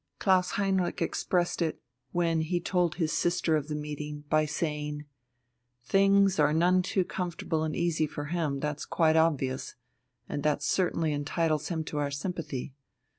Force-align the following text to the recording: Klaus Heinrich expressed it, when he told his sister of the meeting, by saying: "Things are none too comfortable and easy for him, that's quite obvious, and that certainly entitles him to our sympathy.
Klaus 0.17 0.53
Heinrich 0.53 0.99
expressed 0.99 1.61
it, 1.61 1.79
when 2.11 2.41
he 2.41 2.59
told 2.59 2.95
his 2.95 3.11
sister 3.13 3.55
of 3.55 3.67
the 3.67 3.75
meeting, 3.75 4.23
by 4.31 4.45
saying: 4.47 5.05
"Things 5.83 6.39
are 6.39 6.51
none 6.53 6.81
too 6.81 7.03
comfortable 7.03 7.63
and 7.63 7.75
easy 7.75 8.07
for 8.07 8.25
him, 8.25 8.59
that's 8.61 8.85
quite 8.85 9.15
obvious, 9.15 9.75
and 10.27 10.41
that 10.41 10.63
certainly 10.63 11.13
entitles 11.13 11.67
him 11.67 11.83
to 11.83 11.99
our 11.99 12.09
sympathy. 12.09 12.73